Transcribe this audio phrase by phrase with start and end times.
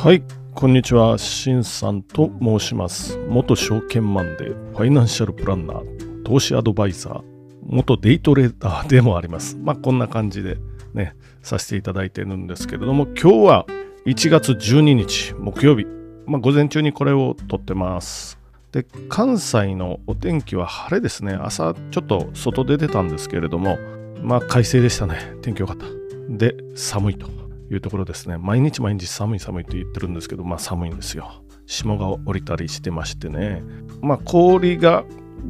[0.00, 0.22] はい、
[0.54, 1.18] こんにちは。
[1.18, 3.18] しんさんと申します。
[3.28, 7.22] 元証券マンでファイナンシャルプランナー、投資アドバイザー、
[7.66, 9.56] 元デイトレーダーでもあります。
[9.60, 10.58] まあ、こんな感じで
[10.94, 13.66] ね、させていただいているんですけれども、今日は
[14.06, 15.84] 1月12日木曜日、
[16.26, 18.38] まあ、午前中にこれを撮ってます。
[18.70, 21.32] で、関西のお天気は晴れですね。
[21.32, 23.76] 朝ちょっと外出てたんですけれども、
[24.22, 25.34] まあ快晴でしたね。
[25.42, 25.86] 天気良かった。
[26.28, 28.38] で、寒いというところですね。
[28.38, 31.42] 毎日毎日寒い寒いと言ってるんですけど、まあ寒いんですよ。
[31.66, 33.62] 霜が降りたりしてましてね。
[34.00, 35.04] まあ氷が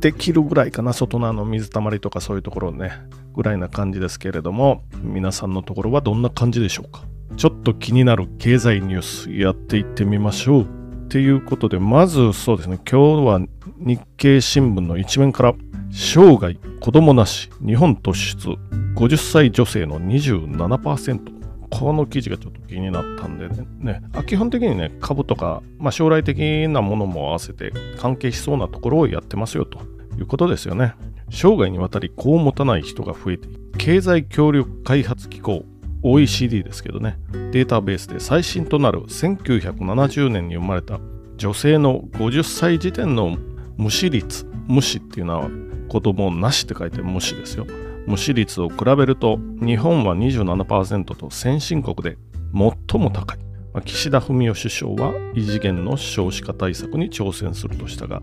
[0.00, 2.92] できるぐらいかな、外のあの水たまりとかそういうところね、
[3.34, 7.02] ぐらいな感じですけれども、皆さんのところはどんな感じでしょうか。
[7.36, 10.62] ちょっと気になる経済ニュースやっていってみましょう。
[10.62, 10.66] っ
[11.08, 13.40] ていうことで、まずそうですね、今日は
[13.78, 15.54] 日経新聞の一面から、
[15.92, 18.50] 生涯子供なし日本突出
[18.94, 21.39] 50歳女性の27%
[21.70, 23.66] この記事がちょっと気になったんでね。
[23.80, 29.80] ね基本的にね株とか、まあ、将来的なものも合わせて関係しそうなところをやってますよと
[30.18, 30.94] いうことですよね。
[31.30, 35.64] 生涯にわたり子を持たない人が増えている経済協力開発機構
[36.02, 37.18] OECD ですけどね。
[37.52, 40.98] データベースで最新となる1970年に生まれた
[41.36, 43.38] 女性の50歳時点の
[43.76, 45.50] 無死率無死っていうのは
[45.88, 47.66] 子供なしって書いて無視ですよ。
[48.10, 52.18] 無視率を比べると日本は27%と先進国で
[52.52, 53.38] 最も高い。
[53.84, 58.20] 岸田文雄首相は異次元の少子化対策に挑戦するとしたが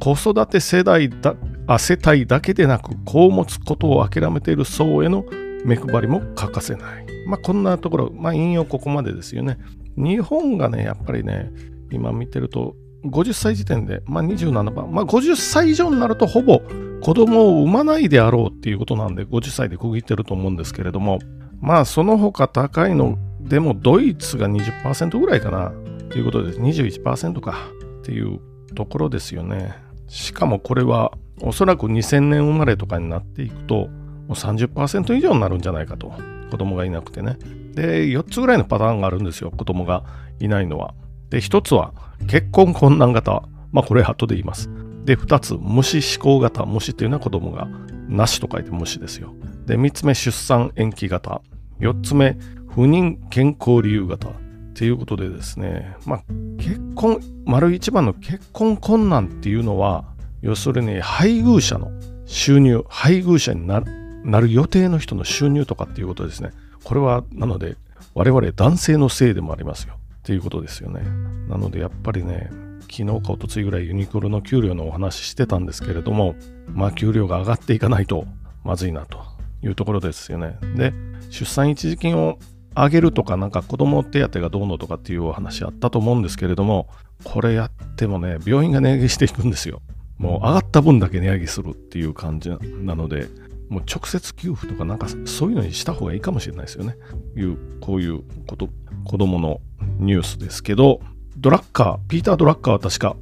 [0.00, 1.36] 子育て世代だ
[1.68, 5.24] あ世帯だけでなく子を持つことを諦めている層への
[5.64, 7.06] 目配りも欠かせない。
[7.26, 9.58] まあこんなところ、まあ引用ここまでですよね。
[9.96, 11.50] 日本がね、やっぱりね、
[11.90, 16.60] 今見てると50歳時点で、まあ、27番、まあ、50歳以上になるとほぼ
[17.00, 21.18] 子供を産まないであろうっていうことなんで50歳で区切ってると思うんですけれども。
[21.60, 25.72] まあその他高いのでもドイツが20%ぐらいかな。
[26.10, 27.56] ということです21%か。
[28.00, 28.40] っていう
[28.74, 29.74] ところですよね。
[30.06, 33.88] しかもこれはおそらく2000年生まれとかになっていくとも
[34.30, 36.12] う30%以上になるんじゃないかと。
[36.50, 37.36] 子供がいなくてね。
[37.74, 39.50] で4つぐらいのパターンがあるんですよ。
[39.50, 40.04] 子供が
[40.40, 40.94] いないのは。
[41.30, 41.92] で、一つは
[42.26, 43.42] 結婚困難型。
[43.72, 44.70] まあこれ後で言います。
[45.04, 46.64] で、二つ、無視思考型。
[46.66, 47.68] 無視っていうのは子供が
[48.08, 49.34] なしと書いて無視ですよ。
[49.66, 51.40] で、三つ目、出産延期型。
[51.78, 52.36] 四つ目、
[52.68, 54.28] 不妊健康理由型。
[54.28, 54.32] っ
[54.74, 56.22] ていうことでですね、まあ
[56.58, 60.04] 結婚、丸一番の結婚困難っていうのは、
[60.40, 61.90] 要するに配偶者の
[62.26, 63.86] 収入、配偶者になる
[64.24, 66.50] なる予定の人の収入とかっていうことですね。
[66.84, 67.76] これは、なので、
[68.14, 69.94] 我々男性のせいでもありますよ。
[70.18, 71.02] っていうことですよね。
[71.48, 72.50] なのでやっぱりね、
[72.82, 76.34] 昨日か一昨日ぐらいユニクロの給料のお話ししてたんですけれども、
[76.68, 78.26] まあ給料が上がっていかないと
[78.64, 79.18] まずいなと
[79.62, 80.58] いうところですよね。
[80.76, 80.92] で、
[81.30, 82.38] 出産一時金を
[82.74, 86.88] 上げるとか、なんか子供手当がどうのとかっていうお話あったと思うんですけれども、
[87.24, 89.82] これやってもね、病院が値上げしていくんですよ。
[90.18, 93.28] もう上がった分だけ値上げするっていう感じなので、
[93.68, 96.96] もう直接給付とかなんかそういうのにした方がいいかもしれないですよね。
[97.36, 98.68] いう、こういうこと、
[99.08, 99.60] 子供の
[99.98, 101.00] ニュースですけど、
[101.36, 103.16] ドラッカー、ピーター・ドラッカーは確か、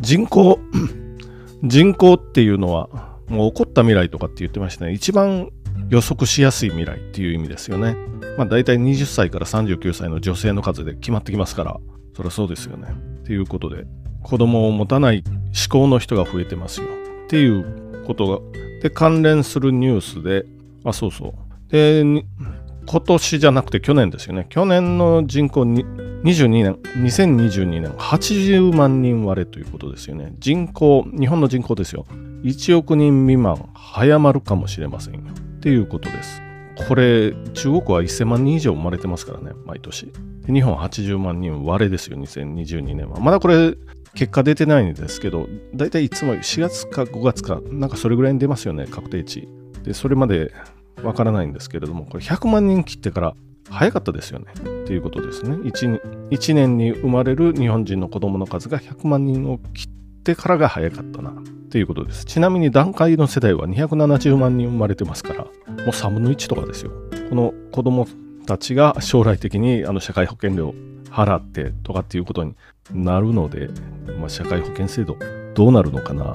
[0.00, 0.58] 人口、
[1.62, 2.88] 人口っていうのは、
[3.28, 4.92] もう起こった未来とかって言ってましたね。
[4.92, 5.50] 一番
[5.88, 7.96] 予測しやすい未来っていう意味ですよね。
[8.36, 11.80] まあ大体20歳から39歳の女性の数で決まってきますから、
[12.14, 12.88] そりゃそうですよね。
[13.22, 13.86] っていうことで、
[14.22, 15.34] 子供を持たない思
[15.68, 16.88] 考の人が増えてますよ。
[17.24, 18.38] っていうことが、
[18.82, 20.44] で、関連するニュースで、
[20.84, 21.72] あ、そうそう。
[21.72, 22.04] で、
[22.86, 24.46] 今年じゃなくて去年ですよね。
[24.48, 25.84] 去年の人口に
[26.24, 30.34] 22年、2022年80万人割れということですよね。
[30.38, 32.06] 人口、日本の人口ですよ。
[32.42, 35.20] 1億人未満早まるかもしれませんよ。
[35.20, 36.42] っていうことです。
[36.88, 40.12] これ、中国は1000万人以上生まれてますからね、毎年。
[40.46, 43.18] 日本80万人割れですよ、2022年は。
[43.20, 43.74] まだこれ、
[44.14, 49.48] 結果出てないんですけど、だいたいいつも4月か5月か、なんかそれぐらいに出ますよね、確定値。
[49.82, 50.52] で、それまで
[51.04, 53.34] わからないんですけれども、これ100万人切ってから
[53.70, 54.46] 早かったですよね。
[54.52, 56.28] っていうことですね1。
[56.30, 61.30] 1年に生まれる日本人の子供の数が100万人を切ってからが早かったな。
[61.30, 61.34] っ
[61.74, 62.24] ていうことです。
[62.24, 66.92] ちなみに段階の世代は270万人生まれてますから、もう3分の1とかですよ。
[67.28, 68.06] この子供
[68.46, 70.72] たちが将来的にあの社会保険料
[71.10, 72.54] 払ってとかっていうことに
[72.92, 73.70] なるので、
[74.20, 75.16] まあ、社会保険制度
[75.54, 76.34] どうなるのかなっ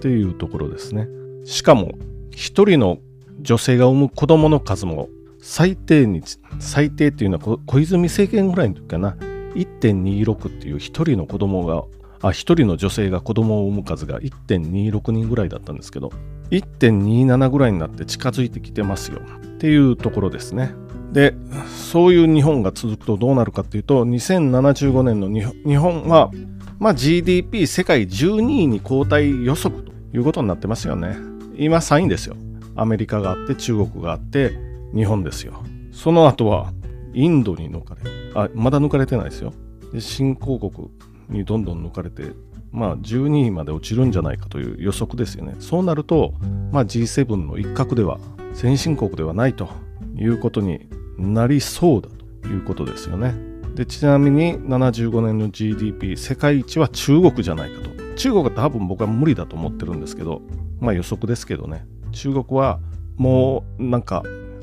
[0.00, 1.06] ていうところですね。
[1.44, 1.92] しかも、
[2.32, 2.98] 一人の
[3.42, 5.08] 女性が産む子供の数も
[5.40, 6.22] 最低に
[6.58, 9.16] 最低っていうのは小泉政権ぐらいの時かな。
[9.54, 11.82] 1.26っていう一人の子供が
[12.22, 16.12] あ一人の女性が子供を産む数が1.26人ぐらいだったんですけど
[16.50, 19.20] 1.27ぐらいになって近づいてきてますよ。
[19.20, 20.72] っていうところですね。
[21.12, 21.34] で
[21.66, 26.30] そういう日本が続くとどうなるかっていうと2075年の日本は、
[26.78, 31.16] まあ、GDP 世界12位に後退予測ということになってますよね。
[31.56, 32.36] 今3位ですよ。
[32.76, 34.52] アメリカがあって中国があって
[34.94, 35.62] 日本ですよ。
[35.92, 36.72] その後は
[37.12, 38.00] インドに抜かれ
[38.34, 39.52] あまだ抜かれてないですよ。
[39.92, 40.88] で新興国
[41.28, 42.32] にどんどん抜かれて
[42.72, 45.56] まあ12位まで落ちるんじゃないかという予測ですよね。
[45.58, 46.34] そうなると、
[46.72, 48.18] まあ、G7 の一角では
[48.52, 49.68] 先進国ではないと
[50.16, 50.88] いうことに
[51.18, 52.08] なりそうだ
[52.42, 53.34] ということですよね。
[53.74, 57.90] でちなみに75年の GDP 世界一は中国じゃないかと。
[58.16, 60.42] 中国は多分僕は無理だと思ってるんですけど
[60.78, 61.86] まあ予測ですけどね。
[62.12, 62.80] 中国は
[63.16, 64.22] もうなんか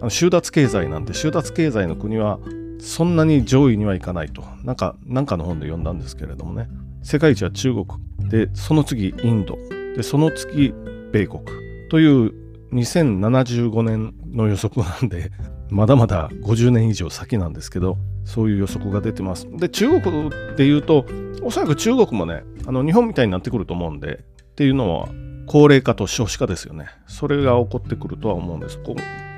[0.09, 2.39] 収奪経済なんで収奪経済の国は
[2.79, 4.43] そんなに上位にはいかないと。
[4.63, 6.67] なんかなんかの本で読んだんですけれどもね。
[7.03, 7.85] 世界一は中国
[8.29, 9.57] でその次インド。
[9.95, 10.73] でその次
[11.11, 11.41] 米国。
[11.89, 12.33] という
[12.73, 15.31] 2075年の予測なんで
[15.69, 19.47] まだまだ50年以上先なんですけどそういう予測が出てます。
[19.57, 21.05] で中国で言うと
[21.41, 25.07] おそらく中国もねあの日本みたいになってくると思うんでっていうのは
[25.47, 26.87] 高齢化と少子化ですよね。
[27.07, 28.77] それが起こってくるとは思うんです。
[28.79, 28.95] こ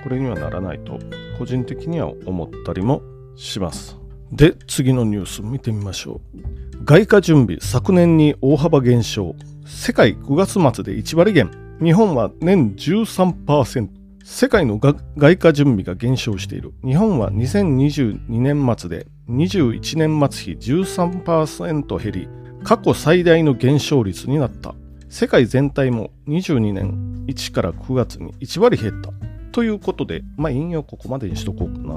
[0.10, 1.00] れにはならないと
[1.38, 3.02] 個人的には思ったりも
[3.36, 3.98] します。
[4.32, 6.84] で次のニュース見てみましょう。
[6.84, 9.36] 外貨準備昨年に大幅減少。
[9.66, 11.52] 世界9月末で1割減。
[11.82, 13.90] 日本は年13%
[14.24, 16.74] 世界の外貨準備が減少している。
[16.84, 22.28] 日本は2022年末で21年末比13%減り
[22.64, 24.74] 過去最大の減少率になった。
[25.10, 29.12] 世界全体も22年1から9月に1割減った
[29.52, 31.94] ということで、まあ、引用ここまでにしとこうかな。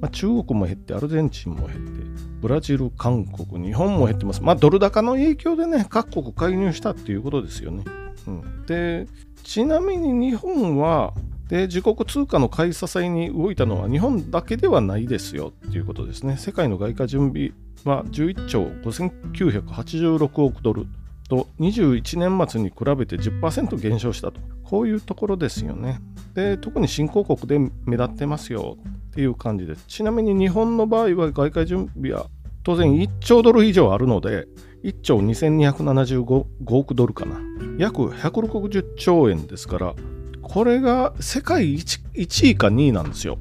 [0.00, 2.02] まあ、中国も減って、アルゼンチンも減って、
[2.40, 4.42] ブラジル、韓国、日本も減ってます。
[4.42, 7.84] まあ、ドル高の影響でね、各国介入したっていうことですよね。
[8.26, 9.06] うん、で、
[9.42, 11.12] ちなみに日本は、
[11.48, 16.38] で自国通貨の買い支えに動いたのは日本だけではないですよっていうことですね。
[16.38, 17.52] 世界の外貨準備
[17.84, 20.86] は11兆5986億ドル
[21.34, 24.40] と21年末に比べて10%減少したと。
[24.62, 26.00] こういうところですよね。
[26.34, 28.76] で、特に新興国で目立ってますよ
[29.10, 29.84] っていう感じです。
[29.86, 32.26] ちなみに日本の場合は外貨準備は
[32.62, 34.46] 当然1兆ドル以上あるので、
[34.84, 37.40] 1兆2275億ドルかな。
[37.78, 39.94] 約160兆円ですから、
[40.42, 43.38] これが世界 1, 1位か2位なんですよ。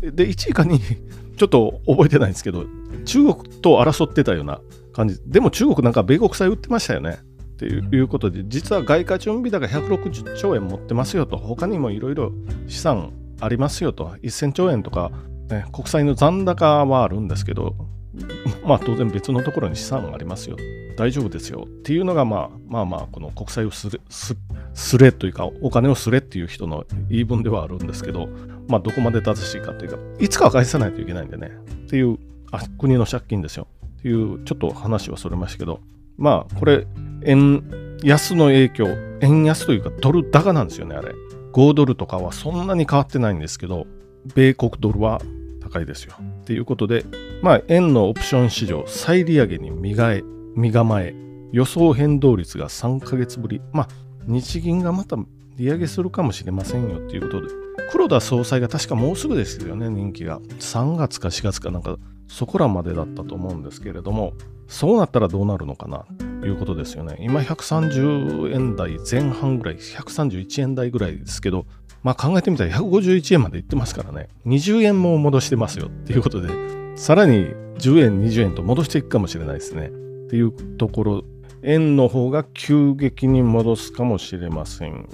[0.00, 2.64] で、1位か2位、ちょっと覚えてないんですけど、
[3.04, 4.60] 中国と争ってたような
[4.98, 5.20] 感じ。
[5.24, 7.20] でも中国なんか米国債売ってましたよね。
[7.54, 12.32] っていうことで、実は外貨準備高160兆円持ってますよと、他にもいろいろ
[12.66, 15.10] 資産ありますよと、1000兆円とか、
[15.50, 17.74] ね、国債の残高はあるんですけど、
[18.64, 20.56] まあ当然別のところに資産ありますよ。
[20.96, 24.00] 大丈夫ですよっていうのが、まあ、まあまあこの国債をすれ
[24.74, 28.28] すれというかお金をすれっていう人の言い分ではあるんですけど、
[28.66, 31.52] まあどこまで正しいかというかいつかは返さないといけないんでね
[31.84, 32.18] っていう
[32.50, 33.68] あ国の借金ですよ
[33.98, 35.80] っていうちょっと話はそれましたけど
[36.16, 36.86] まあこれ
[37.24, 37.64] 円
[38.02, 38.86] 安の影響
[39.20, 41.14] 円安というかドル高なんですよねあれ。
[41.52, 43.86] 5ドルとかはそんなに変わってないんですけど
[44.34, 45.20] 米国ドルは
[45.60, 46.14] 高いですよ。
[46.42, 47.04] っていうことで
[47.42, 50.22] まあ円のオプション市場再利上げに身がえ
[50.54, 51.14] 身構え
[51.52, 53.88] 予想変動率が3ヶ月ぶりまあ
[54.26, 55.16] 日銀がまた
[55.56, 56.98] 利上げするかもしれませんよ。
[56.98, 57.48] っていうことで
[57.90, 60.40] 黒田総裁が確かもうすぐですよね人気が。
[60.60, 61.96] 3月か4月かなんか
[62.28, 64.34] そこらまでだったと思うんですけれども
[64.68, 66.04] そうなったらどうなるのかな
[66.40, 67.16] ということですよね。
[67.20, 71.64] 今130円台前半ぐらい、131円台ぐらいですけど、
[72.02, 76.48] まあ考えてみたら151円までいってますからね、20円も戻してますよっていうことで、
[76.96, 77.46] さらに
[77.78, 79.86] 10円、20円と戻していくかもしれないですね。
[79.86, 79.90] っ
[80.28, 81.24] ていうところ、
[81.62, 85.08] 円の方が急激に戻すかもしれません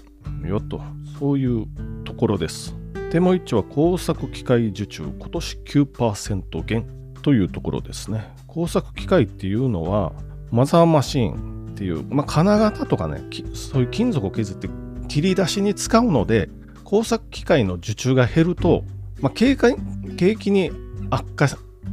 [0.45, 0.81] よと、
[1.19, 1.67] そういう
[2.05, 2.75] ところです。
[3.11, 8.31] 手も一丁は工作機械受注、今年9%減というところですね。
[8.47, 10.13] 工作機械っていうのは
[10.53, 13.23] マザーマシーンっていう、まあ、金型とかね
[13.55, 14.69] そういう金属を削って
[15.09, 16.51] 切り出しに使うので
[16.85, 18.85] 工作機械の受注が減ると、
[19.21, 19.75] まあ、景気
[20.17, 20.71] 景気に
[21.09, 21.47] 悪化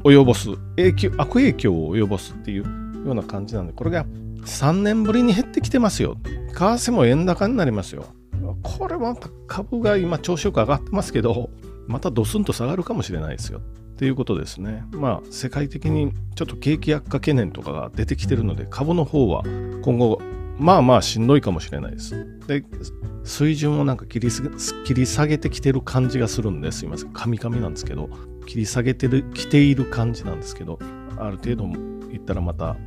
[0.04, 2.64] 及ぼす影響悪影響を及ぼすっていう
[3.06, 4.06] ような感じなんでこれが
[4.44, 6.18] 3年ぶりに減ってきてますよ。
[6.26, 8.06] 為替も円高になりますよ。
[8.64, 9.16] これは
[9.48, 11.50] 株が今調子よく上がってますけど
[11.88, 13.62] またドスンと下がるかもしれないですよ。
[14.02, 14.84] っていうことですね。
[14.94, 19.44] まあ、世界的にちょっと景気悪化懸念とかが出てきてるので、株の方は
[19.84, 20.20] 今後、
[20.58, 22.40] まあまあしんどいかもしれないです。
[22.48, 22.64] で、
[23.24, 27.14] 水準をなんか切り切り下げてきてる感じがするんですいません。
[27.14, 28.10] カミカミなんですけど、
[28.48, 30.80] 切り下げてる、きている感じなんですけど、
[31.20, 31.66] ある程度
[32.12, 32.78] いったらまた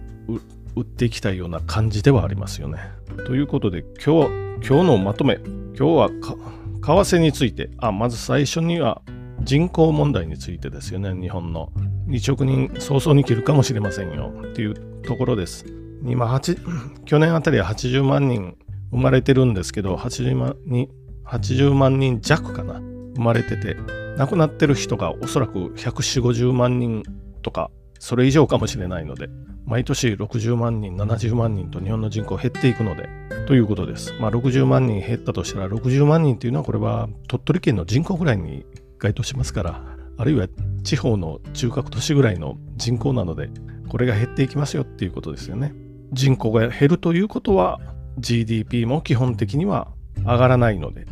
[0.75, 2.81] 売っていきたいような感じではありますよね。
[3.25, 4.31] ということで、今日、
[4.69, 5.39] 今日のまとめ、
[5.77, 9.01] 今日は為替について、あ、まず最初には
[9.43, 11.71] 人口問題についてですよね、日本の。
[12.09, 15.67] 2億人早々に切るかもしれませんよっていうところです。
[16.05, 16.41] 今、
[17.05, 18.57] 去年あたりは80万人
[18.91, 20.89] 生まれてるんですけど、80万人
[21.27, 22.81] ,80 万人弱かな、
[23.17, 23.77] 生まれてて、
[24.17, 27.03] 亡くなってる人がおそらく140、50万人
[27.43, 29.29] とか、それ以上かもしれないので、
[29.67, 33.09] 毎年60万人、70万人と日本の人口減っていくので、
[33.47, 34.13] ということです。
[34.21, 38.65] まあ60万人減ったとしたら、60万人っていうのはこれは鳥取県の人口ぐらいに
[38.99, 39.83] 該当しますから、
[40.17, 40.47] あるいは
[40.83, 43.51] 地方の中核都市ぐらいの人口なので、
[43.89, 45.75] これが減っていきますよっていうことですよね。
[46.13, 47.81] 人口が減るということは、
[48.19, 51.07] GDP も基本的には上がらないので、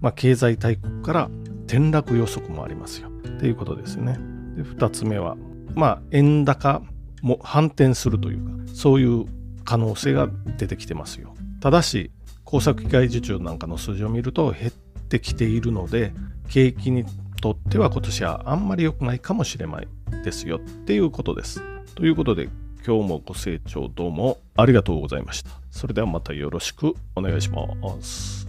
[0.00, 1.30] まあ、経済大国から
[1.66, 3.08] 転落予測もありますよ。
[3.08, 4.18] っていうことですね。
[4.56, 5.36] で2つ目は、
[5.74, 6.82] まあ、円高
[7.22, 9.24] も反転するというか、そういう
[9.64, 10.28] 可能性が
[10.58, 11.34] 出てきてますよ。
[11.60, 12.10] ただし、
[12.44, 14.72] 工作機械受注なんかの数字を見ると減っ
[15.08, 16.12] てきているので、
[16.48, 17.04] 景気に
[17.40, 19.88] とっては今年はあんまり良くないかもしれない
[20.24, 21.62] ですよっていうことです。
[21.94, 22.48] ということで、
[22.86, 25.50] 今日もご清聴どうもありがとうございました。
[25.70, 27.66] それではまたよろしくお願いしま
[28.00, 28.46] す。